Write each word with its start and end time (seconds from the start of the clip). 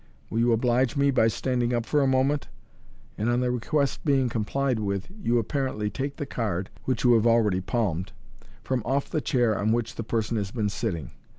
Will 0.31 0.39
you 0.39 0.51
oblige 0.51 0.95
me 0.97 1.11
by 1.11 1.27
standing 1.27 1.75
up 1.75 1.85
for 1.85 2.01
a 2.01 2.07
moment," 2.07 2.47
and, 3.19 3.29
on 3.29 3.39
the 3.39 3.51
request 3.51 4.03
being 4.03 4.29
complied 4.29 4.79
with, 4.79 5.05
you 5.21 5.37
apparently 5.37 5.91
take 5.91 6.15
the 6.15 6.25
card 6.25 6.71
(which 6.85 7.03
you 7.03 7.13
have 7.13 7.27
already 7.27 7.61
palmed) 7.61 8.11
from 8.63 8.81
oft* 8.83 9.11
the 9.11 9.21
chair 9.21 9.55
on 9.55 9.71
which 9.71 9.93
the 9.93 10.03
person 10.03 10.37
has 10.37 10.49
been 10.49 10.69
sitting. 10.69 11.11